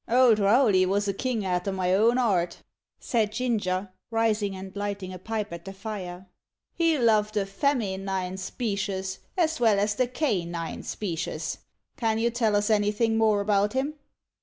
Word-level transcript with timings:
"Old 0.09 0.39
Rowley 0.39 0.83
wos 0.87 1.07
a 1.07 1.13
king 1.13 1.45
arter 1.45 1.71
my 1.71 1.93
own 1.93 2.17
'art," 2.17 2.63
said 2.99 3.31
Ginger, 3.31 3.89
rising 4.09 4.55
and 4.55 4.75
lighting 4.75 5.13
a 5.13 5.19
pipe 5.19 5.53
at 5.53 5.63
the 5.63 5.73
fire. 5.73 6.25
"He 6.73 6.97
loved 6.97 7.35
the 7.35 7.45
femi 7.45 7.99
nine 7.99 8.37
specious 8.37 9.19
as 9.37 9.59
well 9.59 9.77
as 9.79 9.93
the 9.93 10.07
ca 10.07 10.43
nine 10.43 10.81
specious. 10.81 11.59
Can 11.97 12.17
you 12.17 12.31
tell 12.31 12.55
us 12.55 12.71
anythin' 12.71 13.15
more 13.15 13.41
about 13.41 13.73
him?" 13.73 13.93